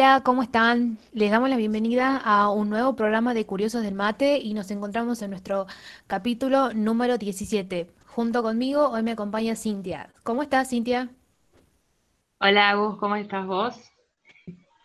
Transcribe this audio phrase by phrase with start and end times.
[0.00, 0.96] Hola, ¿cómo están?
[1.12, 5.20] Les damos la bienvenida a un nuevo programa de Curiosos del Mate y nos encontramos
[5.20, 5.66] en nuestro
[6.06, 7.86] capítulo número 17.
[8.06, 10.08] Junto conmigo hoy me acompaña Cintia.
[10.22, 11.10] ¿Cómo estás, Cintia?
[12.38, 13.78] Hola, Agus, ¿cómo estás vos?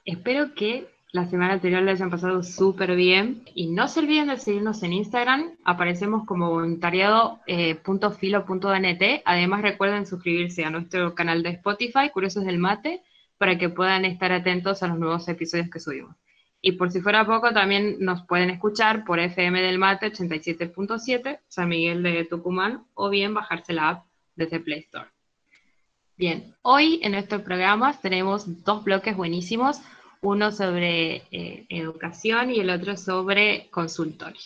[0.04, 4.36] Espero que la semana anterior le hayan pasado súper bien y no se olviden de
[4.36, 9.02] seguirnos en Instagram, aparecemos como voluntariado.filo.nt.
[9.02, 13.02] Eh, Además recuerden suscribirse a nuestro canal de Spotify, Curiosos del Mate,
[13.38, 16.16] para que puedan estar atentos a los nuevos episodios que subimos.
[16.62, 21.70] Y por si fuera poco, también nos pueden escuchar por FM del Mate 87.7, San
[21.70, 25.08] Miguel de Tucumán, o bien bajarse la app desde Play Store.
[26.18, 29.82] Bien, hoy en nuestro programa tenemos dos bloques buenísimos,
[30.22, 34.42] uno sobre eh, educación y el otro sobre consultorio.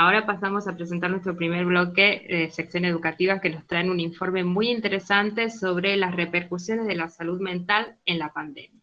[0.00, 4.44] Ahora pasamos a presentar nuestro primer bloque de sección educativa que nos trae un informe
[4.44, 8.80] muy interesante sobre las repercusiones de la salud mental en la pandemia.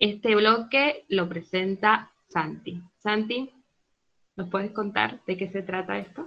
[0.00, 2.82] Este bloque lo presenta Santi.
[2.96, 3.52] Santi,
[4.34, 6.26] ¿nos puedes contar de qué se trata esto?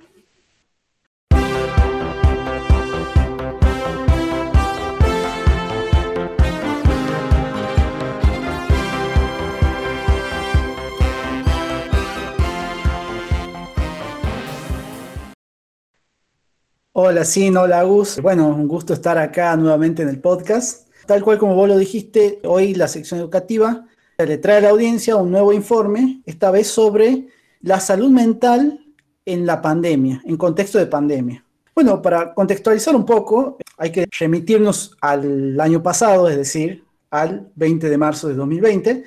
[16.93, 18.19] Hola, Sin, hola, Gus.
[18.21, 20.89] Bueno, un gusto estar acá nuevamente en el podcast.
[21.05, 25.15] Tal cual como vos lo dijiste, hoy la sección educativa le trae a la audiencia
[25.15, 27.27] un nuevo informe, esta vez sobre
[27.61, 28.85] la salud mental
[29.25, 31.45] en la pandemia, en contexto de pandemia.
[31.73, 37.89] Bueno, para contextualizar un poco, hay que remitirnos al año pasado, es decir, al 20
[37.89, 39.05] de marzo de 2020.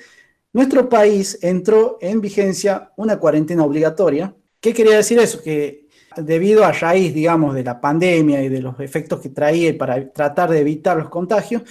[0.54, 4.34] Nuestro país entró en vigencia una cuarentena obligatoria.
[4.58, 5.42] ¿Qué quería decir eso?
[5.42, 5.83] Que
[6.16, 10.50] debido a raíz, digamos, de la pandemia y de los efectos que traía para tratar
[10.50, 11.62] de evitar los contagios,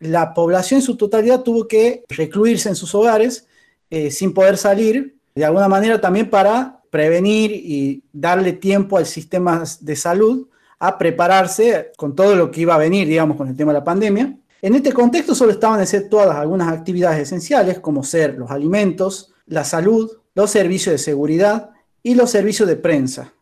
[0.00, 3.46] la población en su totalidad tuvo que recluirse en sus hogares
[3.90, 9.62] eh, sin poder salir, de alguna manera también para prevenir y darle tiempo al sistema
[9.80, 13.72] de salud a prepararse con todo lo que iba a venir, digamos, con el tema
[13.72, 14.36] de la pandemia.
[14.60, 20.10] En este contexto solo estaban exceptuadas algunas actividades esenciales, como ser los alimentos, la salud,
[20.34, 21.70] los servicios de seguridad
[22.02, 23.32] y los servicios de prensa.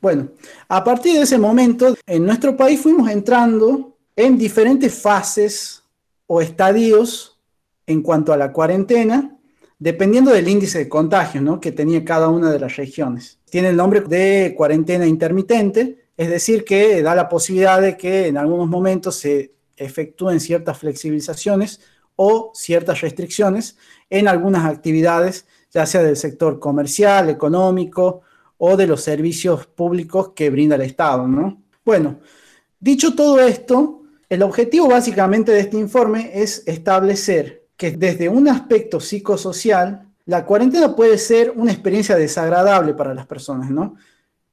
[0.00, 0.30] Bueno,
[0.68, 5.82] a partir de ese momento, en nuestro país fuimos entrando en diferentes fases
[6.26, 7.38] o estadios
[7.86, 9.36] en cuanto a la cuarentena,
[9.78, 13.38] dependiendo del índice de contagio que tenía cada una de las regiones.
[13.50, 18.36] Tiene el nombre de cuarentena intermitente, es decir, que da la posibilidad de que en
[18.36, 21.80] algunos momentos se efectúen ciertas flexibilizaciones
[22.14, 23.78] o ciertas restricciones
[24.10, 28.20] en algunas actividades, ya sea del sector comercial, económico
[28.62, 31.62] o de los servicios públicos que brinda el Estado, ¿no?
[31.82, 32.20] Bueno,
[32.78, 39.00] dicho todo esto, el objetivo básicamente de este informe es establecer que desde un aspecto
[39.00, 43.96] psicosocial, la cuarentena puede ser una experiencia desagradable para las personas, ¿no?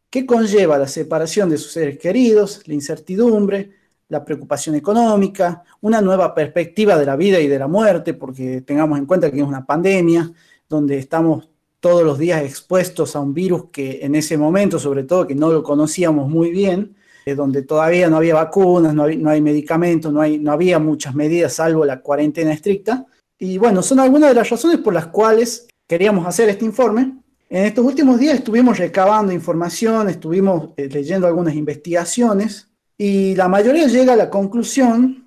[0.09, 3.71] Que conlleva la separación de sus seres queridos, la incertidumbre,
[4.07, 8.97] la preocupación económica, una nueva perspectiva de la vida y de la muerte, porque tengamos
[8.97, 10.31] en cuenta que es una pandemia,
[10.69, 11.49] donde estamos
[11.79, 15.51] todos los días expuestos a un virus que en ese momento, sobre todo, que no
[15.51, 16.95] lo conocíamos muy bien,
[17.25, 21.85] eh, donde todavía no había vacunas, no, hay, medicamentos, no, no había muchas medidas salvo
[21.85, 23.05] la cuarentena estricta.
[23.37, 27.17] Y bueno, son algunas de las razones por las cuales queríamos hacer este informe.
[27.49, 33.87] En estos últimos días estuvimos recabando información, estuvimos eh, leyendo algunas investigaciones y la mayoría
[33.87, 35.26] llega a la conclusión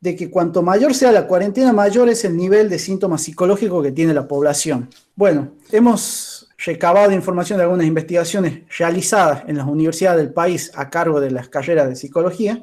[0.00, 3.92] de que cuanto mayor sea la cuarentena, mayor es el nivel de síntomas psicológicos que
[3.92, 4.88] tiene la población.
[5.14, 11.20] Bueno, hemos recabado información de algunas investigaciones realizadas en las universidades del país a cargo
[11.20, 12.62] de las carreras de psicología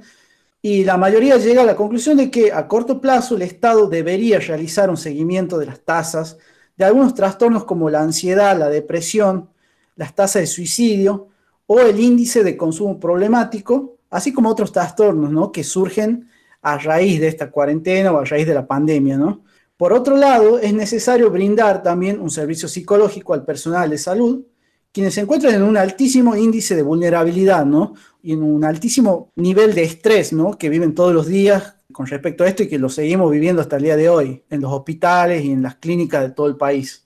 [0.61, 4.39] y la mayoría llega a la conclusión de que a corto plazo el Estado debería
[4.39, 6.37] realizar un seguimiento de las tasas
[6.75, 9.49] de algunos trastornos como la ansiedad, la depresión,
[9.95, 11.29] las tasas de suicidio
[11.67, 15.51] o el índice de consumo problemático, así como otros trastornos ¿no?
[15.51, 16.29] que surgen
[16.73, 19.43] a raíz de esta cuarentena o a raíz de la pandemia, ¿no?
[19.77, 24.43] Por otro lado, es necesario brindar también un servicio psicológico al personal de salud,
[24.91, 27.93] quienes se encuentran en un altísimo índice de vulnerabilidad, ¿no?
[28.21, 30.57] Y en un altísimo nivel de estrés, ¿no?
[30.57, 33.77] Que viven todos los días con respecto a esto y que lo seguimos viviendo hasta
[33.77, 37.05] el día de hoy, en los hospitales y en las clínicas de todo el país.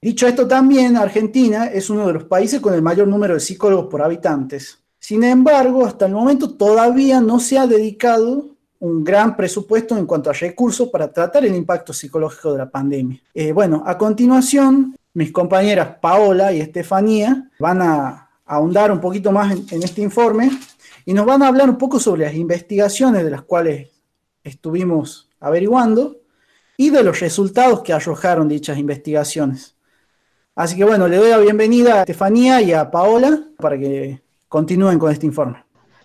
[0.00, 3.88] Dicho esto también, Argentina es uno de los países con el mayor número de psicólogos
[3.88, 4.78] por habitantes.
[4.98, 8.51] Sin embargo, hasta el momento todavía no se ha dedicado
[8.82, 13.20] un gran presupuesto en cuanto a recursos para tratar el impacto psicológico de la pandemia.
[13.32, 19.52] Eh, bueno, a continuación, mis compañeras Paola y Estefanía van a ahondar un poquito más
[19.52, 20.50] en, este informe
[21.04, 23.88] y nos van a hablar un poco sobre las investigaciones de las cuales
[24.42, 26.16] estuvimos averiguando
[26.76, 29.76] y de los resultados que arrojaron dichas investigaciones.
[30.56, 34.98] Así que bueno, le doy la bienvenida a Estefanía y a Paola para que continúen
[34.98, 35.62] con este informe.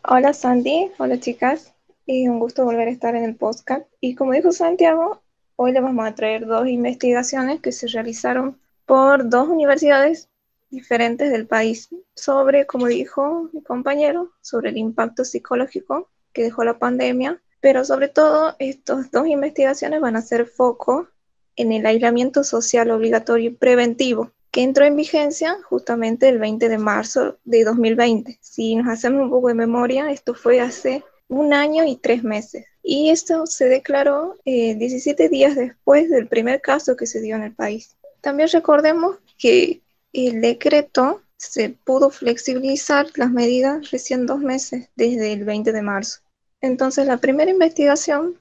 [0.07, 1.73] Hola Sandy, hola chicas,
[2.07, 3.85] y un gusto volver a estar en el podcast.
[3.99, 5.21] Y como dijo Santiago,
[5.57, 10.29] hoy les vamos a traer dos investigaciones que se realizaron por dos universidades
[10.69, 16.79] diferentes del país sobre, como dijo mi compañero, sobre el impacto psicológico que dejó la
[16.79, 21.09] pandemia, pero sobre todo estas dos investigaciones van a hacer foco
[21.57, 26.77] en el aislamiento social obligatorio y preventivo, que entró en vigencia justamente el 20 de
[26.77, 28.37] marzo de 2020.
[28.39, 32.65] Si nos hacemos un poco de memoria, esto fue hace un año y tres meses.
[32.83, 37.43] Y esto se declaró 17 eh, días después del primer caso que se dio en
[37.43, 37.97] el país.
[38.21, 39.81] También recordemos que
[40.13, 46.21] el decreto se pudo flexibilizar las medidas recién dos meses, desde el 20 de marzo.
[46.61, 48.39] Entonces, la primera investigación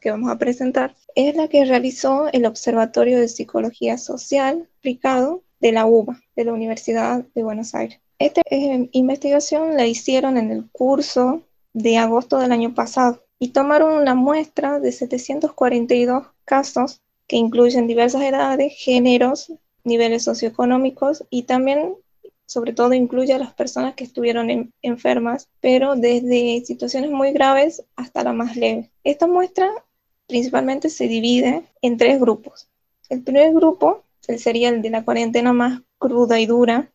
[0.00, 5.72] que vamos a presentar es la que realizó el Observatorio de Psicología Social aplicado de
[5.72, 7.98] la UBA, de la Universidad de Buenos Aires.
[8.18, 11.42] Esta eh, investigación la hicieron en el curso
[11.76, 18.22] de agosto del año pasado y tomaron una muestra de 742 casos que incluyen diversas
[18.22, 19.52] edades, géneros,
[19.84, 21.94] niveles socioeconómicos y también,
[22.46, 28.24] sobre todo, incluye a las personas que estuvieron enfermas, pero desde situaciones muy graves hasta
[28.24, 28.90] la más leve.
[29.04, 29.70] Esta muestra
[30.26, 32.68] principalmente se divide en tres grupos.
[33.10, 36.90] El primer grupo sería el de la cuarentena más cruda y dura,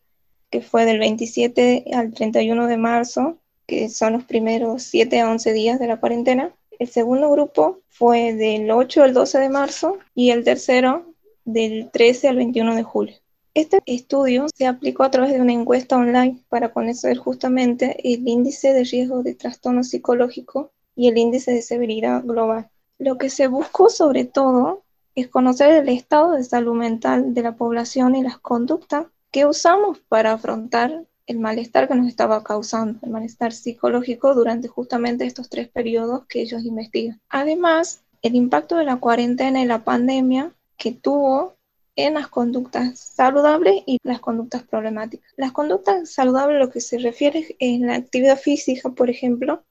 [0.50, 3.38] que fue del 27 al 31 de marzo,
[3.72, 6.54] que son los primeros 7 a 11 días de la cuarentena.
[6.78, 11.14] El segundo grupo fue del 8 al 12 de marzo y el tercero
[11.46, 13.16] del 13 al 21 de julio.
[13.54, 18.74] Este estudio se aplicó a través de una encuesta online para conocer justamente el índice
[18.74, 22.68] de riesgo de trastorno psicológico y el índice de severidad global.
[22.98, 24.84] Lo que se buscó sobre todo
[25.14, 29.98] es conocer el estado de salud mental de la población y las conductas que usamos
[30.10, 35.68] para afrontar el malestar que nos estaba causando, el malestar psicológico durante justamente estos tres
[35.68, 37.20] periodos que ellos investigan.
[37.28, 41.54] Además, el impacto de la cuarentena y la pandemia que tuvo
[41.96, 45.30] en las conductas saludables y las conductas problemáticas.
[45.36, 49.62] Las conductas saludables lo que se refiere es la actividad física, por ejemplo,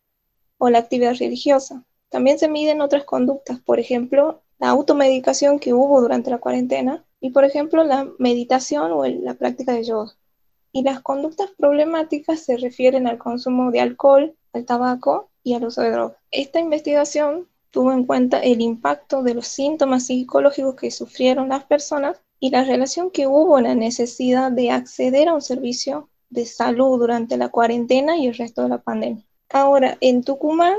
[0.57, 1.83] o la actividad religiosa.
[2.09, 7.31] También se miden otras conductas, por ejemplo, la automedicación que hubo durante la cuarentena y,
[7.31, 10.13] por ejemplo, la meditación o la práctica de yoga.
[10.71, 15.81] Y las conductas problemáticas se refieren al consumo de alcohol, al tabaco y al uso
[15.81, 16.17] de drogas.
[16.31, 22.21] Esta investigación tuvo en cuenta el impacto de los síntomas psicológicos que sufrieron las personas
[22.39, 26.99] y la relación que hubo en la necesidad de acceder a un servicio de salud
[26.99, 29.23] durante la cuarentena y el resto de la pandemia.
[29.49, 30.77] Ahora, en Tucumán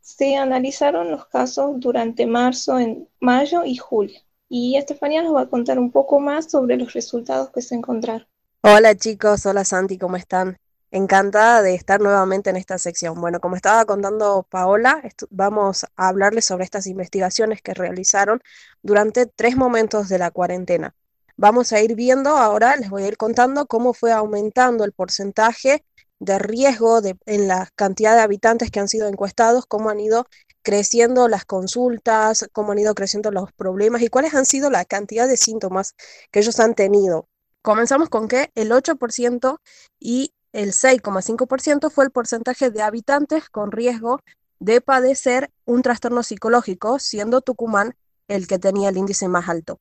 [0.00, 4.18] se analizaron los casos durante marzo, en mayo y julio.
[4.48, 8.26] Y Estefanía nos va a contar un poco más sobre los resultados que se encontraron.
[8.62, 10.58] Hola chicos, hola Santi, ¿cómo están?
[10.90, 13.20] Encantada de estar nuevamente en esta sección.
[13.20, 15.00] Bueno, como estaba contando Paola,
[15.30, 18.40] vamos a hablarles sobre estas investigaciones que realizaron
[18.82, 20.94] durante tres momentos de la cuarentena.
[21.36, 25.84] Vamos a ir viendo ahora, les voy a ir contando cómo fue aumentando el porcentaje
[26.18, 30.26] de riesgo en la cantidad de habitantes que han sido encuestados, cómo han ido
[30.62, 35.28] creciendo las consultas, cómo han ido creciendo los problemas y cuáles han sido la cantidad
[35.28, 35.94] de síntomas
[36.32, 37.28] que ellos han tenido.
[37.68, 39.58] Comenzamos con que el 8%
[40.00, 44.22] y el 6,5% fue el porcentaje de habitantes con riesgo
[44.58, 47.94] de padecer un trastorno psicológico, siendo Tucumán
[48.26, 49.80] el que tenía el índice más alto.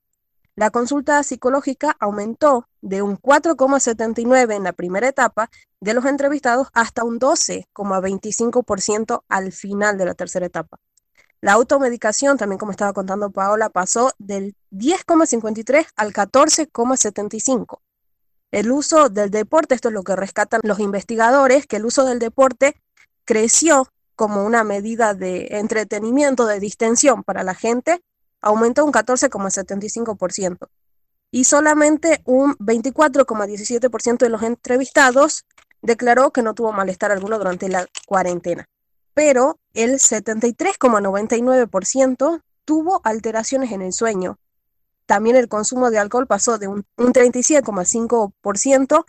[0.58, 7.06] La consulta psicológica aumentó de un 4,79 en la primera etapa de los entrevistados hasta
[7.06, 10.78] un 12,25% al final de la tercera etapa.
[11.42, 17.80] La automedicación, también como estaba contando Paola, pasó del 10,53 al 14,75.
[18.52, 22.20] El uso del deporte, esto es lo que rescatan los investigadores, que el uso del
[22.20, 22.82] deporte
[23.26, 28.02] creció como una medida de entretenimiento, de distensión para la gente
[28.42, 30.70] aumentó un 14,75%
[31.32, 35.46] y solamente un 24,17% de los entrevistados
[35.82, 38.68] declaró que no tuvo malestar alguno durante la cuarentena,
[39.18, 44.38] pero el 73,99% tuvo alteraciones en el sueño.
[45.08, 49.06] También el consumo de alcohol pasó de un, un 37,5%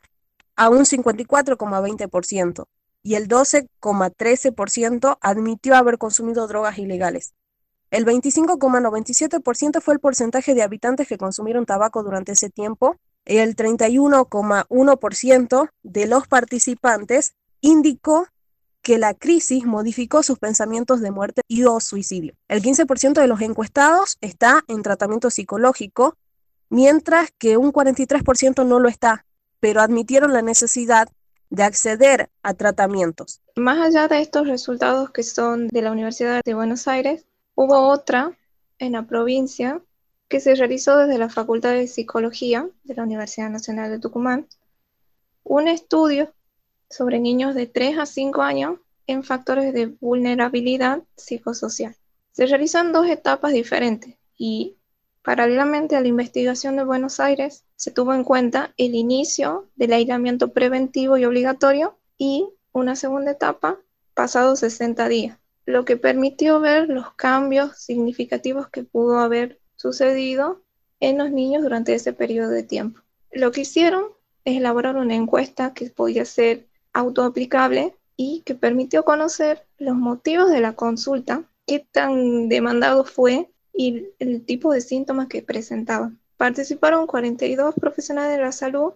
[0.56, 2.64] a un 54,20%
[3.02, 7.34] y el 12,13% admitió haber consumido drogas ilegales.
[7.90, 12.96] El 25,97% fue el porcentaje de habitantes que consumieron tabaco durante ese tiempo.
[13.26, 18.26] El 31,1% de los participantes indicó
[18.88, 22.32] que la crisis modificó sus pensamientos de muerte y o suicidio.
[22.48, 26.16] El 15% de los encuestados está en tratamiento psicológico,
[26.70, 29.26] mientras que un 43% no lo está,
[29.60, 31.06] pero admitieron la necesidad
[31.50, 33.42] de acceder a tratamientos.
[33.56, 38.38] Más allá de estos resultados que son de la Universidad de Buenos Aires, hubo otra
[38.78, 39.82] en la provincia
[40.28, 44.46] que se realizó desde la Facultad de Psicología de la Universidad Nacional de Tucumán,
[45.44, 46.32] un estudio
[46.90, 51.96] sobre niños de 3 a 5 años en factores de vulnerabilidad psicosocial.
[52.32, 54.76] Se realizó en dos etapas diferentes y
[55.22, 60.52] paralelamente a la investigación de Buenos Aires se tuvo en cuenta el inicio del aislamiento
[60.52, 63.80] preventivo y obligatorio y una segunda etapa
[64.14, 70.62] pasados 60 días, lo que permitió ver los cambios significativos que pudo haber sucedido
[71.00, 73.00] en los niños durante ese periodo de tiempo.
[73.30, 74.04] Lo que hicieron
[74.44, 76.67] es elaborar una encuesta que podía ser
[76.98, 84.08] autoaplicable y que permitió conocer los motivos de la consulta, qué tan demandado fue y
[84.18, 86.18] el tipo de síntomas que presentaban.
[86.36, 88.94] Participaron 42 profesionales de la salud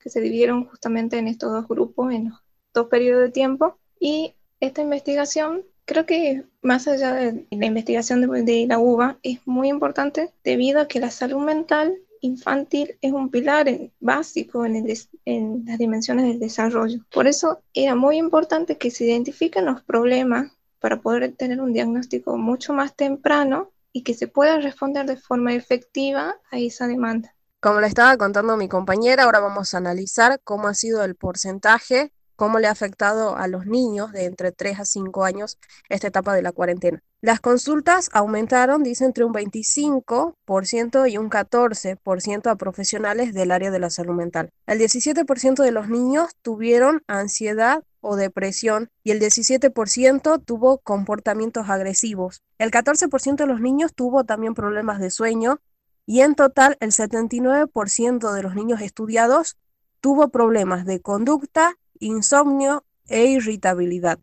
[0.00, 2.40] que se dividieron justamente en estos dos grupos en los
[2.74, 8.66] dos periodos de tiempo y esta investigación creo que más allá de la investigación de,
[8.66, 13.68] la UBA es muy importante debido a que la salud mental infantil es un pilar
[14.00, 14.86] básico en,
[15.24, 17.00] en, las dimensiones del desarrollo.
[17.10, 22.36] Por eso era muy importante que se identifiquen los problemas para poder tener un diagnóstico
[22.36, 27.34] mucho más temprano y que se pueda responder de forma efectiva a esa demanda.
[27.60, 32.12] Como le estaba contando mi compañera, ahora vamos a analizar cómo ha sido el porcentaje
[32.36, 36.34] cómo le ha afectado a los niños de entre 3 a 5 años esta etapa
[36.34, 37.02] de la cuarentena.
[37.22, 43.80] Las consultas aumentaron, dice, entre un 25% y un 14% a profesionales del área de
[43.80, 44.50] la salud mental.
[44.66, 52.42] El 17% de los niños tuvieron ansiedad o depresión y el 17% tuvo comportamientos agresivos.
[52.58, 55.58] El 14% de los niños tuvo también problemas de sueño
[56.04, 59.56] y en total el 79% de los niños estudiados
[60.00, 64.18] tuvo problemas de conducta insomnio e irritabilidad.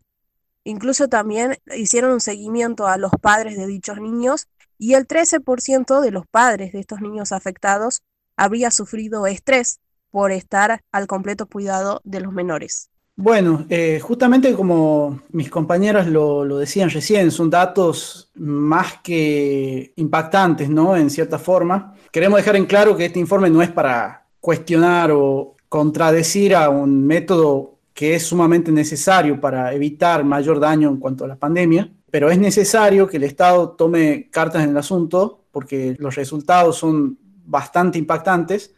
[0.64, 6.10] Incluso también hicieron un seguimiento a los padres de dichos niños y el 13% de
[6.10, 8.02] los padres de estos niños afectados
[8.36, 12.88] habría sufrido estrés por estar al completo cuidado de los menores.
[13.16, 20.68] Bueno, eh, justamente como mis compañeras lo, lo, decían recién, son datos más que impactantes,
[20.68, 20.96] ¿no?
[20.96, 21.94] En cierta forma.
[22.10, 27.04] Queremos dejar en claro que este informe no es para cuestionar o contradecir a un
[27.04, 32.30] método que es sumamente necesario para evitar mayor daño en cuanto a la pandemia, pero
[32.30, 37.98] es necesario que el Estado tome cartas en el asunto porque los resultados son bastante
[37.98, 38.72] impactantes.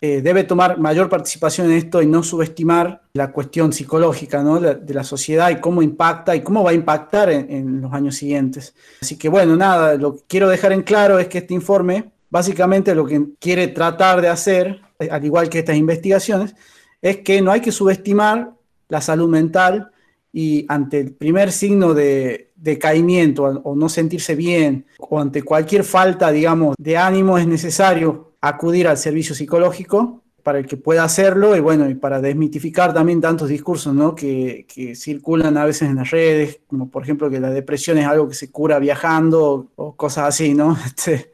[0.00, 5.04] Eh, debe tomar mayor participación en esto y no subestimar la cuestión psicológica de, la
[5.04, 8.74] sociedad y cómo impacta y cómo va a impactar en, en los años siguientes.
[9.02, 12.94] Así que bueno, nada, lo que quiero dejar en claro es que este informe básicamente
[12.94, 14.80] lo que quiere tratar de hacer
[15.10, 16.54] al igual que estas investigaciones,
[17.00, 18.52] es que no hay que subestimar
[18.88, 19.90] la salud mental
[20.32, 26.30] y ante el primer signo de decaimiento o no sentirse bien o ante cualquier falta,
[26.30, 31.60] digamos, de ánimo es necesario acudir al servicio psicológico para el que pueda hacerlo y
[31.60, 34.14] bueno, y para desmitificar también tantos discursos ¿no?
[34.14, 38.06] que, que, circulan a veces en las redes, como por ejemplo que la depresión es
[38.06, 40.76] algo que se cura viajando o, cosas así, ¿no?
[40.86, 41.31] Este,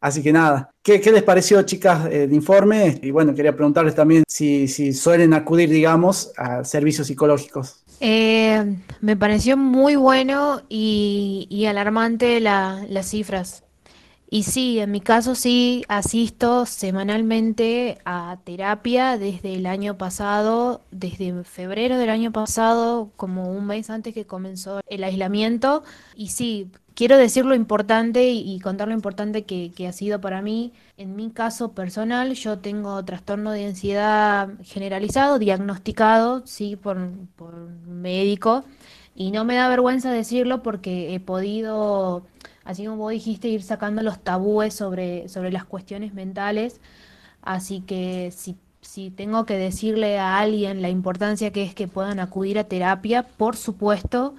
[0.00, 2.98] Así que nada, ¿qué, les pareció, chicas, el informe?
[3.02, 7.84] Y bueno, quería preguntarles también si, suelen acudir, digamos, a servicios psicológicos.
[8.00, 13.64] Eh, me pareció muy bueno y, alarmante las cifras.
[14.32, 21.42] Y sí, en mi caso sí asisto semanalmente a terapia desde el año pasado, desde
[21.42, 25.82] febrero del año pasado, como un mes antes que comenzó el aislamiento.
[26.14, 30.72] Y sí, quiero decir lo importante y, contar lo importante que, ha sido para mí.
[30.96, 36.98] En mi caso personal, yo tengo trastorno de ansiedad generalizado, diagnosticado, sí, por,
[37.36, 38.64] por un médico.
[39.14, 42.26] Y no me da vergüenza decirlo porque he podido,
[42.64, 46.80] así como vos dijiste, ir sacando los tabúes sobre, sobre las cuestiones mentales.
[47.42, 52.20] Así que si, si tengo que decirle a alguien la importancia que es que puedan
[52.20, 54.34] acudir a terapia, por supuesto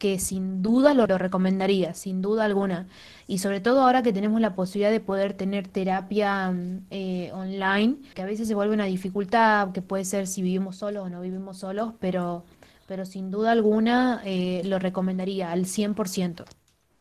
[0.00, 2.88] que sin duda lo, recomendaría, sin duda alguna.
[3.28, 7.96] Y sobre todo ahora que tenemos la posibilidad de poder tener terapia mm, eh, online,
[8.14, 11.20] que a veces se vuelve una dificultad, que puede ser si vivimos solos o no
[11.20, 12.44] vivimos solos, pero,
[12.88, 16.46] pero sin duda alguna eh, lo recomendaría al 100%.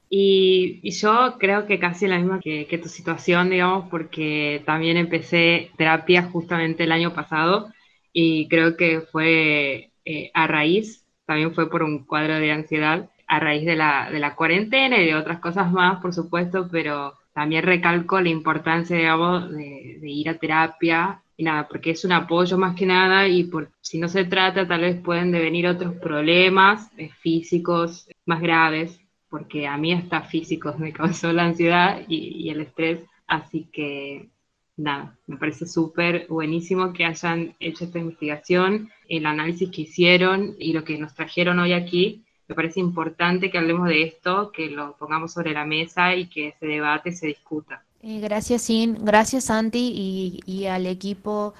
[0.09, 4.97] Y, y, yo creo que casi la misma que, que, tu situación, digamos, porque también
[4.97, 7.71] empecé terapia justamente el año pasado
[8.11, 10.98] y creo que fue eh, a raíz
[11.29, 15.05] también fue por un cuadro de ansiedad a raíz de la, de la cuarentena y
[15.05, 20.39] de otras cosas más, por supuesto, pero también recalco la importancia, digamos, de, ir a
[20.39, 24.25] terapia y nada, porque es un apoyo más que nada y por, si no se
[24.25, 30.23] trata tal vez pueden devenir otros problemas eh, físicos más graves, porque a mí hasta
[30.23, 34.31] físicos me causó la ansiedad y el estrés, así que
[34.79, 40.73] nada, me parece súper buenísimo que hayan hecho esta investigación, el análisis que hicieron y
[40.73, 42.23] lo que nos trajeron hoy aquí.
[42.47, 46.49] Me parece importante que hablemos de esto, que lo pongamos sobre la mesa y que
[46.49, 47.83] ese debate se discuta.
[48.01, 49.05] Eh, gracias, Sin.
[49.05, 51.53] Gracias, Santi, y, y, al equipo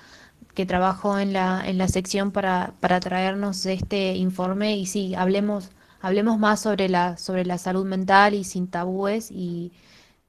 [0.56, 4.78] que trabajó en la, en la sección para, para traernos este informe.
[4.78, 5.70] Y sí, hablemos,
[6.02, 9.74] hablemos más sobre la, sobre la salud mental y sin tabúes y,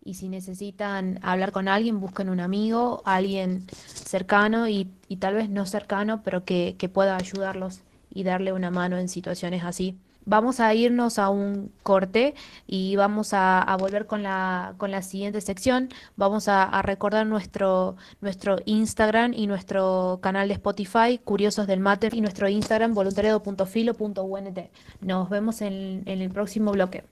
[0.02, 5.50] y si necesitan hablar con alguien, busquen un amigo, alguien cercano y, y tal vez
[5.50, 7.80] no cercano, pero que, que, pueda ayudarlos
[8.12, 9.98] y darle una mano en situaciones así.
[10.26, 12.34] Vamos a irnos a un corte
[12.66, 15.88] y vamos a, volver con la, con la siguiente sección.
[16.16, 22.10] Vamos a, a, recordar nuestro, nuestro Instagram y nuestro canal de Spotify, Curiosos del Mate,
[22.12, 24.58] y nuestro Instagram, voluntariado.filo.unt.
[25.00, 27.04] Nos vemos en, en el próximo bloque.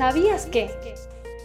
[0.00, 0.70] ¿Sabías que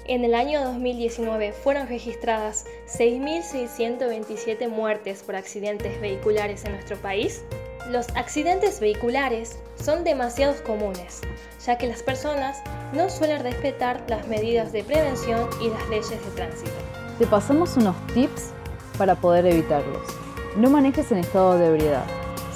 [0.05, 7.43] en el año 2019 fueron registradas 6.627 muertes por accidentes vehiculares en nuestro país?
[7.89, 11.19] Los accidentes vehiculares son demasiado comunes,
[11.65, 16.31] ya que las personas no suelen respetar las medidas de prevención y las leyes de
[16.33, 16.71] tránsito.
[17.19, 18.51] Te pasamos unos tips
[18.97, 20.07] para poder evitarlos.
[20.55, 22.05] No manejes en estado de ebriedad.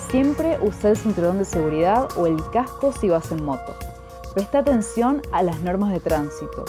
[0.09, 3.88] Siempre usa el cinturón de seguridad o el casco si vas en moto.
[4.39, 6.63] Presta atención a las normas de tránsito.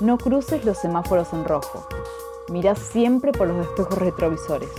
[0.00, 1.86] No cruces los semáforos en rojo.
[2.48, 4.70] Mira siempre por los espejos retrovisores.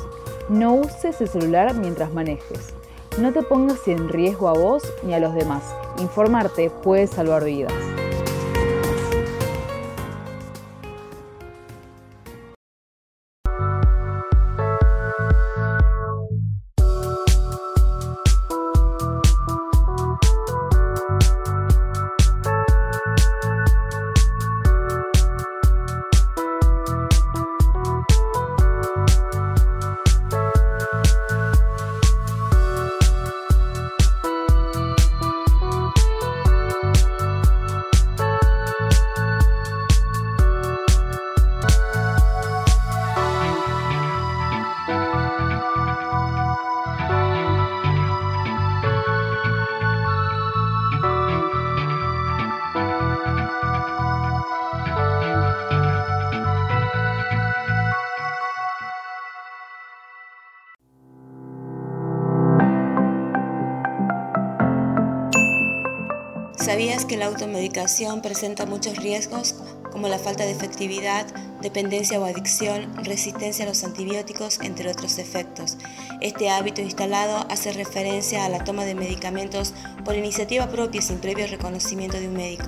[0.50, 2.74] No uses el celular mientras manejes.
[3.18, 5.74] No te pongas en riesgo a vos ni a los demás.
[6.00, 7.72] Informarte puede salvar vidas.
[68.21, 69.56] Presenta muchos riesgos
[69.91, 71.26] como la falta de efectividad,
[71.62, 75.78] dependencia o adicción, resistencia a los antibióticos, entre otros efectos?
[76.19, 79.73] Este hábito instalado hace referencia a la toma de medicamentos
[80.04, 82.65] por iniciativa propia sin previo reconocimiento de un médico.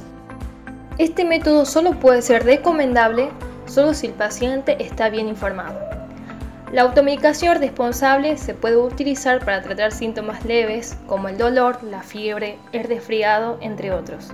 [0.98, 3.30] Este método solo puede ser recomendable
[3.66, 5.78] solo si el paciente está bien informado.
[6.72, 12.58] La automedicación responsable se puede utilizar para tratar síntomas leves como el dolor, la fiebre,
[12.72, 14.32] el resfriado, entre otros.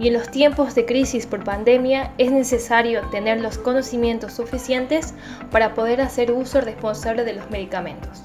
[0.00, 5.12] Y en los tiempos de crisis por pandemia es necesario tener los conocimientos suficientes
[5.50, 8.22] para poder hacer uso responsable de los medicamentos.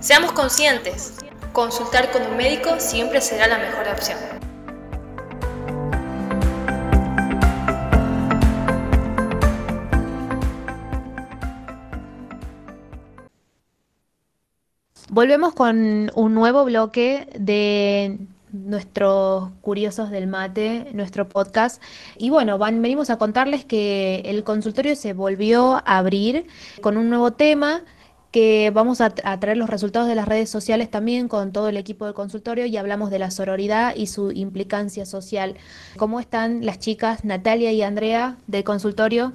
[0.00, 1.14] Seamos conscientes,
[1.52, 4.18] consultar con un médico siempre será la mejor opción.
[15.08, 18.18] Volvemos con un nuevo bloque de
[18.52, 21.82] nuestros curiosos del mate, nuestro podcast.
[22.18, 26.46] Y bueno, van, venimos a contarles que el consultorio se volvió a abrir
[26.80, 27.82] con un nuevo tema
[28.30, 31.76] que vamos a, a, traer los resultados de las redes sociales también con todo el
[31.76, 35.56] equipo del consultorio y hablamos de la sororidad y su implicancia social.
[35.96, 39.32] ¿Cómo están las chicas Natalia y Andrea del consultorio?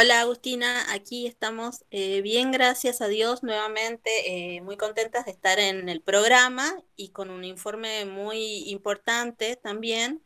[0.00, 5.58] Hola Agustina, aquí estamos eh, bien, gracias a Dios, nuevamente eh, muy contentas de estar
[5.58, 6.64] en el programa
[6.96, 10.22] y con un informe muy importante también.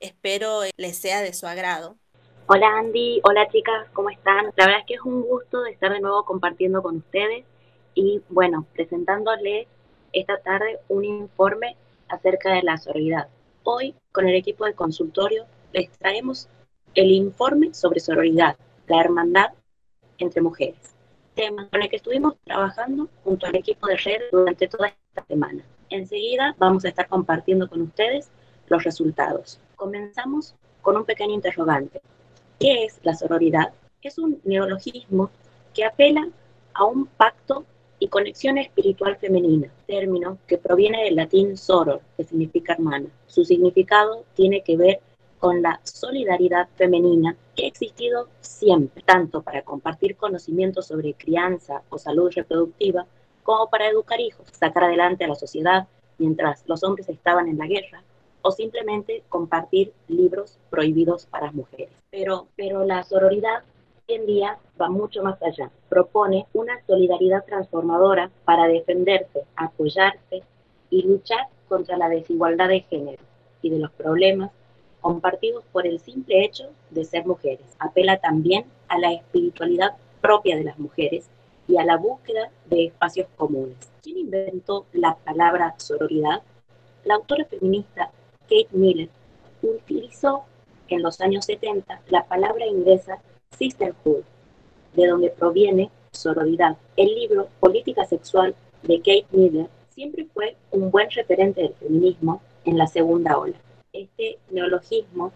[0.00, 1.94] Espero les sea de su agrado.
[2.48, 4.46] Hola Andy, hola chicas, ¿cómo están?
[4.56, 7.44] La verdad es que es un gusto de estar de nuevo compartiendo con ustedes
[7.94, 9.68] y bueno, presentándoles
[10.12, 11.76] esta tarde un informe
[12.08, 13.28] acerca de la sororidad.
[13.62, 16.48] Hoy, con el equipo de consultorio, les traemos
[16.96, 19.50] el informe sobre sororidad, la hermandad
[20.18, 20.94] entre mujeres,
[21.34, 25.64] tema con el que estuvimos trabajando junto al equipo de red durante toda esta semana.
[25.90, 28.30] Enseguida vamos a estar compartiendo con ustedes
[28.68, 29.60] los resultados.
[29.76, 32.00] Comenzamos con un pequeño interrogante.
[32.58, 33.72] ¿Qué es la sororidad?
[34.02, 35.30] Es un neologismo
[35.74, 36.28] que apela
[36.74, 37.64] a un pacto
[37.98, 43.08] y conexión espiritual femenina, término que proviene del latín soror, que significa hermana.
[43.26, 45.11] Su significado tiene que ver con
[45.50, 52.30] la solidaridad femenina que ha existido siempre, tanto para compartir conocimientos sobre crianza o salud
[52.32, 53.06] reproductiva,
[53.42, 57.66] como para educar hijos, sacar adelante a la sociedad mientras los hombres estaban en la
[57.66, 58.04] guerra,
[58.42, 61.90] o simplemente compartir libros prohibidos para mujeres.
[62.12, 63.64] Pero, pero la sororidad
[64.08, 65.72] hoy en día va mucho más allá.
[65.88, 70.44] Propone una solidaridad transformadora para defenderse, apoyarse
[70.88, 73.22] y luchar contra la desigualdad de género
[73.60, 74.52] y de los problemas
[75.02, 77.66] compartidos por el simple hecho de ser mujeres.
[77.78, 81.28] Apela también a la espiritualidad propia de las mujeres
[81.68, 83.76] y a la búsqueda de espacios comunes.
[84.02, 86.42] ¿Quién inventó la palabra sororidad?
[87.04, 88.10] La autora feminista
[88.42, 89.10] Kate Miller
[89.62, 90.44] utilizó
[90.88, 93.18] en los años 70 la palabra inglesa
[93.58, 94.22] sisterhood,
[94.94, 96.76] de donde proviene sororidad.
[96.96, 102.78] El libro Política Sexual de Kate Miller siempre fue un buen referente del feminismo en
[102.78, 103.56] la segunda ola.
[103.92, 105.32] Este neologismo,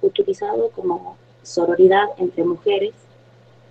[0.00, 2.94] utilizado como sororidad entre mujeres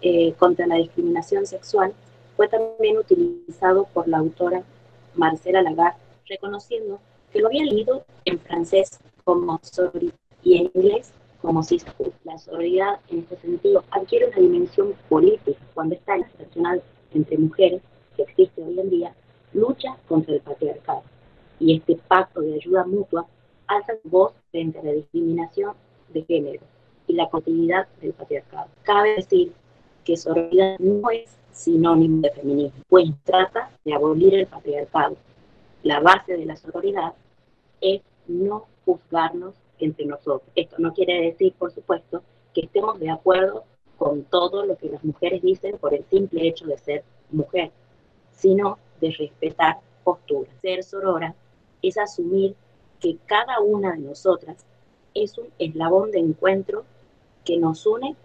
[0.03, 1.91] eh, contra la discriminación sexual,
[2.35, 4.61] fue también utilizado por la autora
[5.15, 5.97] Marcela Lagarde,
[6.29, 6.99] reconociendo
[7.33, 12.13] que lo había leído en francés como sororidad y en inglés como sisterhood.
[12.23, 17.81] La sororidad, en este sentido, adquiere una dimensión política cuando esta institucional entre mujeres,
[18.15, 19.15] que existe hoy en día,
[19.53, 21.01] lucha contra el patriarcado.
[21.59, 23.25] Y este pacto de ayuda mutua
[23.67, 25.73] alza su voz frente a la discriminación
[26.09, 26.61] de género
[27.07, 28.67] y la continuidad del patriarcado.
[28.83, 29.53] Cabe decir
[30.03, 35.17] que sororidad no es sinónimo de feminismo, pues trata de abolir el patriarcado.
[35.83, 37.13] La base de la sororidad
[37.81, 40.49] es no juzgarnos entre nosotros.
[40.55, 43.63] Esto no quiere decir, por supuesto, que estemos de acuerdo
[43.97, 47.71] con todo lo que las mujeres dicen por el simple hecho de ser mujer,
[48.31, 50.53] sino de respetar posturas.
[50.61, 51.35] Ser sorora
[51.81, 52.55] es asumir
[52.99, 54.65] que cada una de nosotras
[55.13, 56.85] es un eslabón de encuentro
[57.43, 58.15] que nos une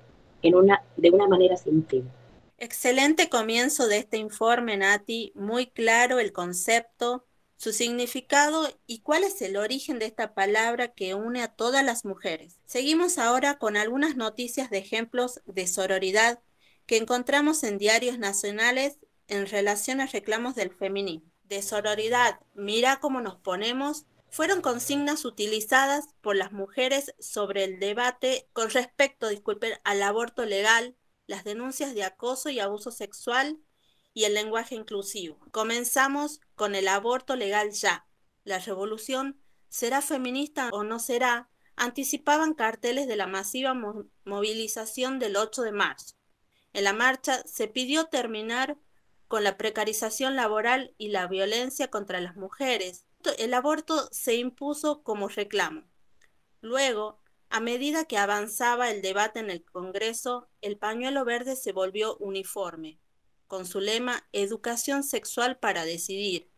[0.42, 2.02] en una, de una manera simple.
[2.58, 5.32] Excelente comienzo de este informe, Nati.
[5.34, 11.14] Muy claro el concepto, su significado y cuál es el origen de esta palabra que
[11.14, 12.60] une a todas las mujeres.
[12.66, 16.40] Seguimos ahora con algunas noticias de ejemplos de sororidad
[16.86, 21.30] que encontramos en diarios nacionales en relación a reclamos del feminismo.
[21.44, 28.48] De sororidad, mira cómo nos ponemos, fueron consignas utilizadas por las mujeres sobre el debate
[28.54, 33.60] con respecto, disculpen, al aborto legal, las denuncias de acoso y abuso sexual
[34.14, 35.38] y el lenguaje inclusivo.
[35.50, 38.06] Comenzamos con el aborto legal ya.
[38.42, 43.74] La revolución será feminista o no será, anticipaban carteles de la masiva
[44.24, 46.14] movilización del 8 de marzo.
[46.72, 48.78] En la marcha se pidió terminar
[49.28, 53.04] con la precarización laboral y la violencia contra las mujeres.
[53.30, 55.84] El aborto se impuso como reclamo.
[56.60, 62.16] Luego, a medida que avanzaba el debate en el Congreso, el pañuelo verde se volvió
[62.16, 62.98] uniforme
[63.46, 66.50] con su lema Educación sexual para decidir,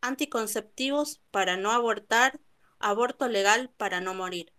[0.00, 2.38] anticonceptivos para no abortar,
[2.78, 4.52] aborto legal para no morir.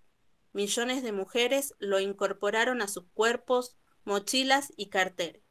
[0.52, 5.43] Millones de mujeres lo incorporaron a sus cuerpos, mochilas y carteles.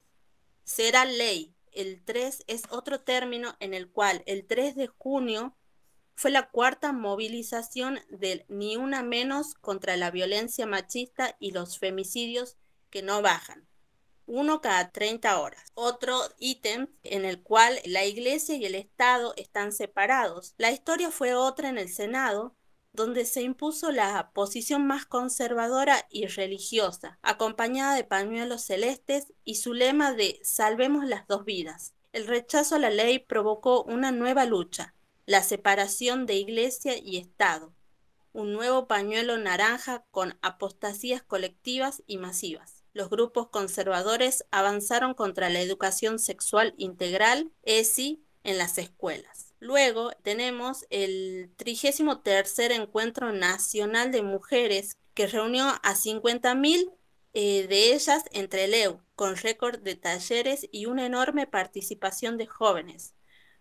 [0.64, 1.54] Será ley.
[1.72, 5.56] El 3 es otro término en el cual el 3 de junio
[6.16, 12.56] fue la cuarta movilización del Ni Una Menos contra la violencia machista y los femicidios
[12.90, 13.66] que no bajan
[14.26, 15.62] uno cada 30 horas.
[15.74, 20.54] Otro ítem en el cual la iglesia y el Estado están separados.
[20.58, 22.54] La historia fue otra en el Senado,
[22.92, 29.74] donde se impuso la posición más conservadora y religiosa, acompañada de pañuelos celestes y su
[29.74, 31.94] lema de Salvemos las dos vidas.
[32.12, 34.94] El rechazo a la ley provocó una nueva lucha,
[35.26, 37.74] la separación de iglesia y Estado,
[38.32, 45.60] un nuevo pañuelo naranja con apostasías colectivas y masivas los grupos conservadores avanzaron contra la
[45.60, 49.52] educación sexual integral, ESI, en las escuelas.
[49.60, 56.90] Luego tenemos el 33 Encuentro Nacional de Mujeres que reunió a 50.000
[57.34, 62.46] eh, de ellas entre el EU, con récord de talleres y una enorme participación de
[62.46, 63.15] jóvenes.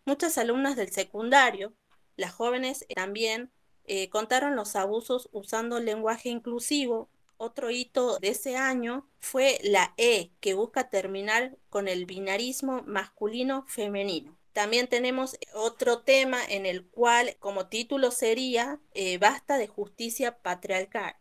[0.05, 1.73] Muchas alumnas del secundario,
[2.15, 3.51] las jóvenes también
[3.85, 7.09] eh, contaron los abusos usando lenguaje inclusivo.
[7.37, 14.37] Otro hito de ese año fue la E, que busca terminar con el binarismo masculino-femenino.
[14.53, 21.15] También tenemos otro tema en el cual como título sería eh, Basta de justicia patriarcal,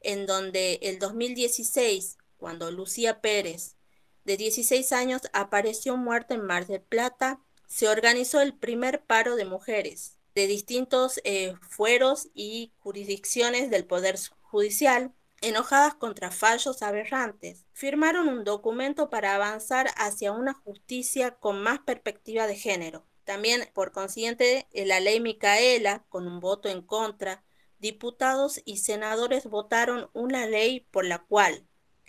[0.00, 3.76] en donde el 2016, cuando Lucía Pérez,
[4.24, 7.40] de 16 años, apareció muerta en Mar del Plata,
[7.70, 14.16] se organizó el primer paro de mujeres de distintos eh, fueros y jurisdicciones del Poder
[14.42, 21.78] Judicial enojadas contra fallos aberrantes, firmaron un documento para avanzar hacia una justicia con más
[21.78, 23.06] perspectiva de género.
[23.24, 27.44] También, por consiguiente, la ley Micaela, con un voto en contra,
[27.78, 31.64] diputados y senadores votaron una ley por la cual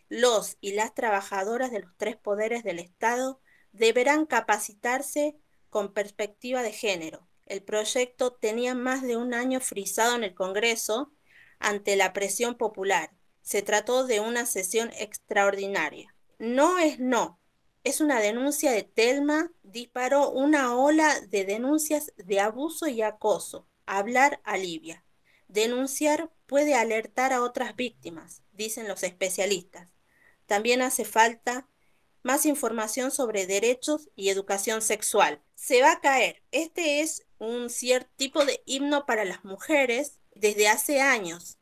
[0.09, 3.39] los y las trabajadoras de los tres poderes del Estado
[3.71, 5.37] deberán capacitarse
[5.71, 7.27] con perspectiva de género.
[7.47, 11.11] El proyecto tenía más de un año frisado en el Congreso
[11.57, 16.15] ante la presión popular se trató de una sesión extraordinaria.
[16.39, 17.39] No es no.
[17.83, 19.51] Es una denuncia de Telma.
[19.63, 23.67] Disparó una ola de denuncias de abuso y acoso.
[23.85, 25.03] Hablar alivia.
[25.47, 29.89] Denunciar puede alertar a otras víctimas, dicen los especialistas.
[30.45, 31.67] También hace falta
[32.23, 35.41] más información sobre derechos y educación sexual.
[35.61, 36.41] Se va a caer.
[36.51, 41.59] Este es un cierto tipo de himno para las mujeres desde hace años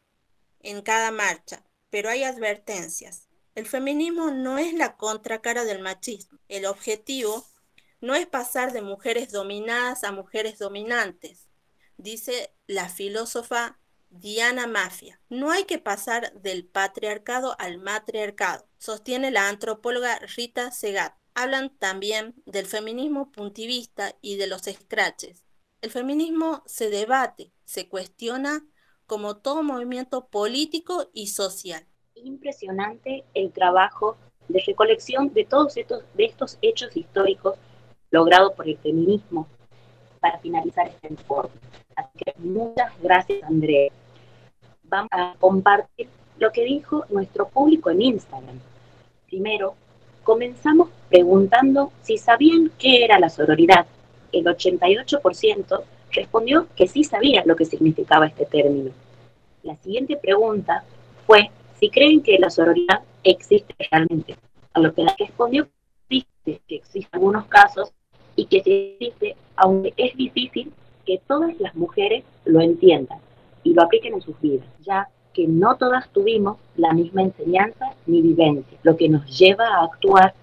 [0.61, 3.27] en cada marcha pero hay advertencias.
[3.55, 6.39] El feminismo no es la contracara del machismo.
[6.47, 7.45] El objetivo
[7.99, 11.49] no es pasar de mujeres dominadas a mujeres dominantes,
[11.97, 13.77] dice la filósofa
[14.09, 15.19] Diana Mafia.
[15.29, 21.18] No hay que pasar del patriarcado al matriarcado, sostiene la antropóloga Rita Segat.
[21.41, 25.45] Hablan también del feminismo puntivista y de los escraches.
[25.81, 28.65] El feminismo se debate, se cuestiona
[29.05, 31.87] como todo movimiento político y social.
[32.15, 34.17] Impresionante el trabajo
[34.49, 37.55] de recolección de todos estos, de estos hechos históricos
[38.11, 39.47] logrado por el feminismo
[40.19, 41.55] para finalizar este informe.
[41.95, 43.93] Así que muchas gracias, Andrea.
[44.83, 48.59] Vamos a compartir lo que dijo nuestro público en Instagram.
[49.25, 49.77] Primero,
[50.29, 53.87] comenzamos preguntando si sabían qué era la sororidad.
[54.31, 58.91] El 88% respondió que sí sabía lo que significaba este término.
[59.63, 60.83] La siguiente pregunta
[61.25, 64.35] fue si creen que la sororidad existe realmente,
[64.71, 65.67] a lo que la respondió
[66.07, 67.91] existe, que existen algunos casos
[68.35, 70.71] y que existe, aunque es difícil
[71.07, 73.17] que todas las mujeres lo entiendan
[73.63, 78.21] y lo apliquen en sus vidas, ya que no todas tuvimos la misma enseñanza ni
[78.21, 80.33] vivencia, lo que nos lleva a actuar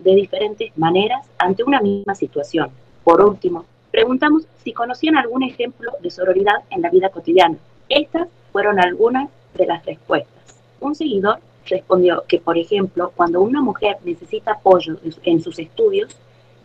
[0.00, 2.68] de diferentes maneras ante una misma situación.
[3.04, 7.58] Por último, preguntamos si conocían algún ejemplo de sororidad en la vida cotidiana.
[7.88, 10.42] Estas fueron algunas de las respuestas.
[10.80, 16.10] Un seguidor respondió que, por ejemplo, cuando una mujer necesita apoyo en sus estudios,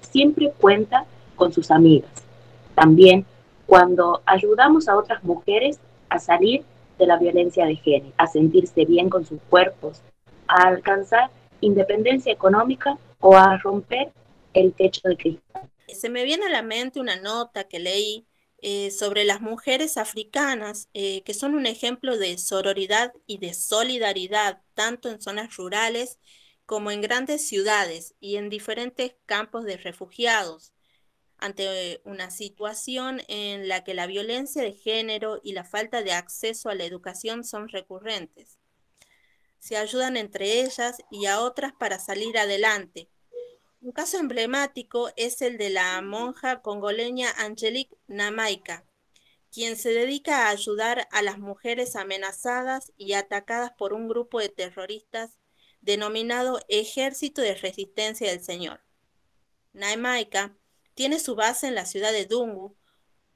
[0.01, 2.09] siempre cuenta con sus amigas.
[2.73, 3.27] También
[3.67, 6.63] cuando ayudamos a otras mujeres a salir
[6.97, 10.01] de la violencia de género, a sentirse bien con sus cuerpos,
[10.47, 11.29] a alcanzar
[11.61, 14.11] independencia económica o a romper
[14.53, 15.69] el techo de cristal.
[15.87, 18.25] Se me viene a la mente una nota que leí
[18.61, 24.61] eh, sobre las mujeres africanas, eh, que son un ejemplo de sororidad y de solidaridad,
[24.73, 26.19] tanto en zonas rurales
[26.65, 30.73] como en grandes ciudades y en diferentes campos de refugiados,
[31.45, 36.69] ante una situación en la que la violencia de género y la falta de acceso
[36.69, 38.59] a la educación son recurrentes.
[39.59, 43.09] Se ayudan entre ellas y a otras para salir adelante,
[43.85, 48.83] un caso emblemático es el de la monja congoleña Angelique Namaika,
[49.51, 54.49] quien se dedica a ayudar a las mujeres amenazadas y atacadas por un grupo de
[54.49, 55.37] terroristas
[55.81, 58.81] denominado Ejército de Resistencia del Señor.
[59.71, 60.57] Namaika
[60.95, 62.75] tiene su base en la ciudad de Dungu,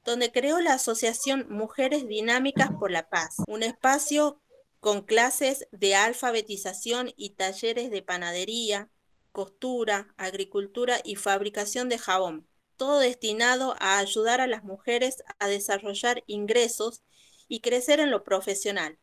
[0.03, 4.41] donde creó la asociación Mujeres Dinámicas por la Paz, un espacio
[4.79, 8.89] con clases de alfabetización y talleres de panadería,
[9.31, 16.23] costura, agricultura y fabricación de jabón, todo destinado a ayudar a las mujeres a desarrollar
[16.27, 17.03] ingresos
[17.49, 18.97] y crecer en lo profesional.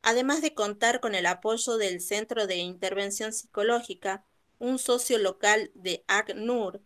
[0.00, 4.24] Además de contar con el apoyo del Centro de Intervención Psicológica,
[4.58, 6.82] un socio local de ACNUR,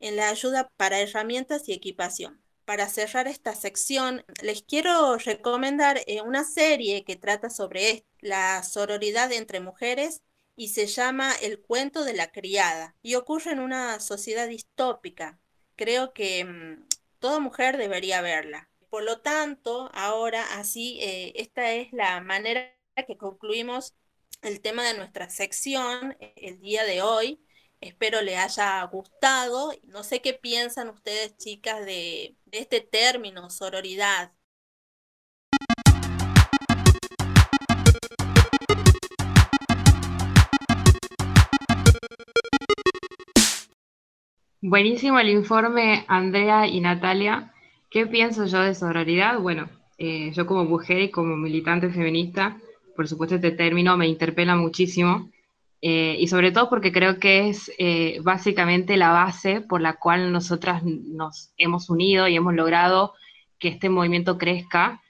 [0.00, 2.42] en la ayuda para herramientas y equipación.
[2.64, 9.32] Para cerrar esta sección, les quiero recomendar eh, una serie que trata sobre la sororidad
[9.32, 10.22] entre mujeres
[10.56, 15.38] y se llama El cuento de la criada y ocurre en una sociedad distópica.
[15.76, 16.86] Creo que mm,
[17.20, 22.74] toda mujer debería verla por lo tanto, ahora así, eh, esta es la manera
[23.06, 23.94] que concluimos
[24.40, 27.45] el tema de nuestra sección eh, el día de hoy.
[27.80, 29.72] Espero le haya gustado.
[29.84, 34.32] No sé qué piensan ustedes, chicas, de, este término, sororidad.
[44.62, 47.52] Buenísimo el informe, Andrea y Natalia.
[47.90, 49.38] ¿Qué pienso yo de sororidad?
[49.38, 52.56] Bueno, eh, yo como mujer y como militante feminista,
[52.96, 55.30] por supuesto este término me interpela muchísimo
[55.82, 60.32] eh, y sobre todo porque creo que es eh, básicamente la base por la cual
[60.32, 63.14] nosotras nos hemos unido y hemos logrado
[63.58, 65.02] que este movimiento crezca,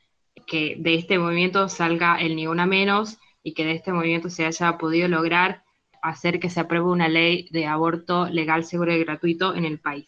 [0.46, 4.44] que de este movimiento salga el ni una menos y que de este movimiento se
[4.44, 5.62] haya podido lograr
[6.02, 10.06] hacer que se apruebe una ley de aborto legal, seguro y gratuito en el país.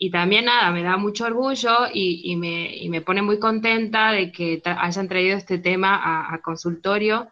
[0.00, 5.08] Y también nada, me da mucho orgullo y, me, pone muy contenta de que hayan
[5.08, 7.28] traído este tema a, consultorio,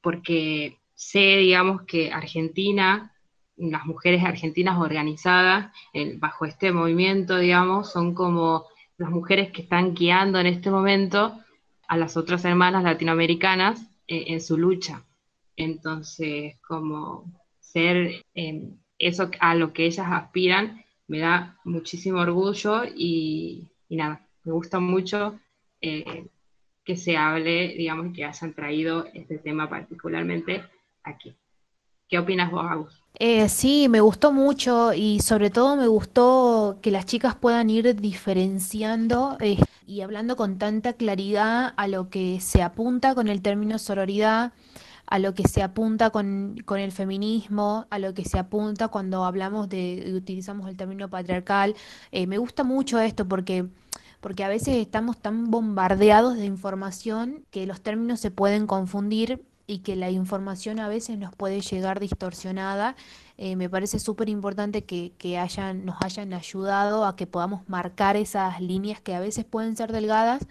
[0.00, 0.78] porque
[1.10, 3.12] sé, digamos, que Argentina,
[3.56, 5.72] las mujeres argentinas organizadas
[6.16, 8.64] bajo este movimiento, digamos, son como
[8.96, 11.38] las mujeres que están guiando en este momento
[11.88, 15.02] a las otras hermanas latinoamericanas eh, en su lucha.
[15.56, 17.24] Entonces, como
[17.60, 24.52] ser eh, eso a lo que ellas aspiran, me da muchísimo orgullo y, nada, me
[24.52, 25.38] gusta mucho
[25.80, 26.26] eh,
[26.82, 30.64] que se hable, digamos, que hayan traído este tema particularmente
[31.04, 31.36] aquí.
[32.08, 33.02] ¿Qué opinas vos, Agus?
[33.14, 37.94] Eh, sí, me gustó mucho y sobre todo me gustó que las chicas puedan ir
[38.00, 39.38] diferenciando
[39.86, 44.52] y hablando con tanta claridad a lo que se apunta con el término sororidad
[45.06, 49.68] a lo que se apunta con, el feminismo, a lo que se apunta cuando hablamos
[49.68, 51.74] de, utilizamos el término patriarcal.
[52.12, 53.66] Eh, me gusta mucho esto porque,
[54.20, 59.78] porque a veces estamos tan bombardeados de información que los términos se pueden confundir y
[59.78, 62.96] que la información a veces nos puede llegar distorsionada.
[63.38, 68.16] Eh, me parece súper importante que, que hayan, nos hayan ayudado a que podamos marcar
[68.16, 70.46] esas líneas que a veces pueden ser delgadas,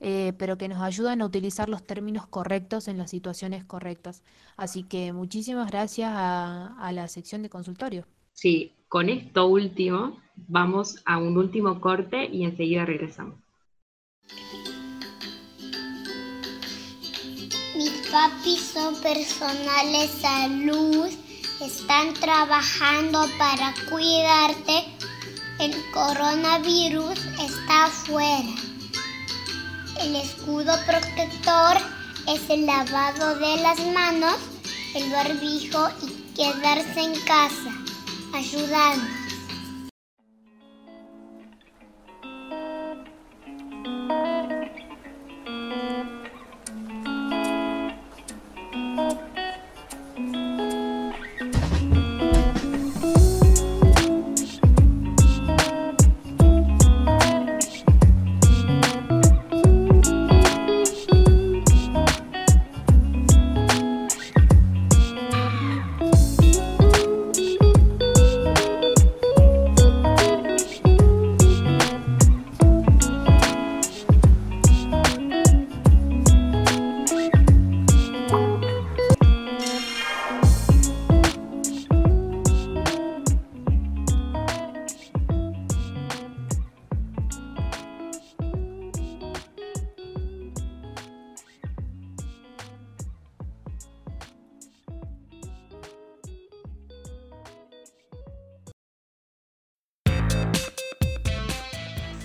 [0.00, 4.22] eh, pero que nos ayudan a utilizar los términos correctos en las situaciones correctas.
[4.56, 8.04] Así que muchísimas gracias a, la sección de consultorio.
[8.32, 13.36] Sí, con esto último vamos a un último corte y enseguida regresamos.
[17.74, 21.08] Mis papis son personales salud,
[21.60, 24.84] están trabajando para cuidarte.
[25.58, 28.54] El coronavirus está afuera.
[30.00, 31.76] El escudo protector
[32.28, 34.36] es el lavado de las manos,
[34.94, 37.72] el barbijo y quedarse en casa,
[38.34, 39.24] ayudando.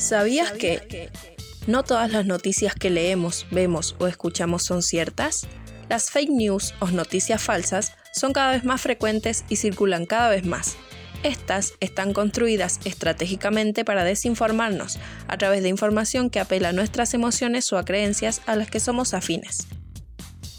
[0.10, 1.12] ¿Sabías que
[1.68, 5.45] no todas las noticias que leemos, vemos o escuchamos son ciertas?
[5.88, 10.47] Las fake news o noticias falsas son cada vez más frecuentes y circulan cada vez
[10.47, 10.78] más.
[11.22, 14.97] Estas están construidas estratégicamente para desinformarnos
[15.28, 18.80] a través de información que apela a nuestras emociones o a creencias a las que
[18.80, 19.68] somos afines.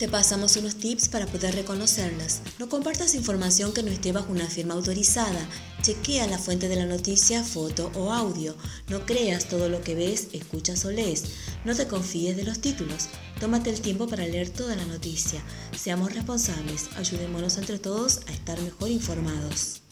[0.01, 2.41] Te pasamos unos tips para poder reconocerlas.
[2.59, 5.47] No compartas información que no esté bajo una firma autorizada.
[5.83, 8.57] Chequea la fuente de la noticia, foto o audio.
[8.89, 11.61] No creas todo lo que ves, escuchas o lees.
[11.67, 13.11] No te confíes de los títulos.
[13.41, 15.43] Tómate el tiempo para leer toda la noticia.
[15.77, 16.89] Seamos responsables.
[16.97, 19.83] Ayudémonos entre todos a estar mejor informados.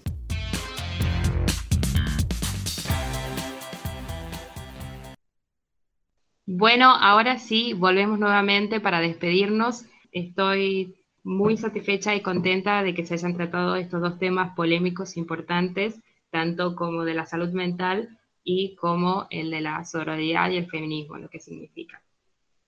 [6.46, 9.84] Bueno, ahora sí, volvemos nuevamente para despedirnos.
[10.12, 10.94] Estoy
[11.24, 16.00] muy satisfecha y contenta de que se hayan tratado estos dos temas polémicos importantes,
[16.30, 21.18] tanto como de la salud mental y como el de la sororidad y el feminismo,
[21.18, 22.02] lo que significa.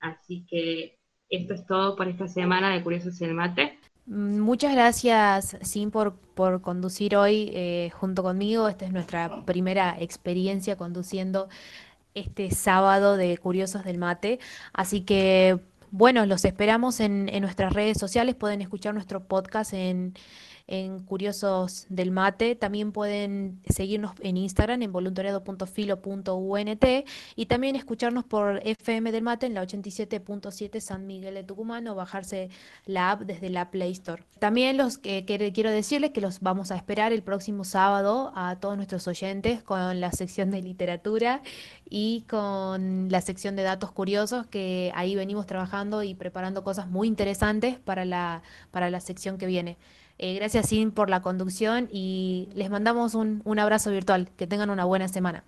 [0.01, 3.78] Así que esto es todo por esta semana de Curiosos el Mate.
[4.07, 8.68] Mm, muchas gracias, Sim, por, por conducir hoy eh, junto conmigo.
[8.68, 11.49] Esta es nuestra primera experiencia conduciendo
[12.14, 14.41] este sábado de Curiosos del Mate.
[14.72, 15.61] Así que,
[15.91, 18.34] bueno, los esperamos en, en nuestras redes sociales.
[18.34, 20.14] Pueden escuchar nuestro podcast en
[20.71, 22.55] en Curiosos del Mate.
[22.55, 26.85] También pueden seguirnos en Instagram en voluntariado.filo.unt
[27.37, 31.95] y también escucharnos por FM del Mate en la 87.7 San Miguel de Tucumán o
[31.95, 32.49] bajarse
[32.87, 34.23] la app desde la Play Store.
[34.39, 38.77] También los que, quiero decirles que los vamos a esperar el próximo sábado a todos
[38.77, 41.43] nuestros oyentes con la sección de literatura
[41.89, 47.09] y con la sección de datos curiosos que ahí venimos trabajando y preparando cosas muy
[47.09, 49.77] interesantes para la, para la sección que viene.
[50.23, 54.31] Eh, gracias, Sin, por la conducción y les mandamos un, un abrazo virtual.
[54.37, 55.45] Que tengan una buena semana.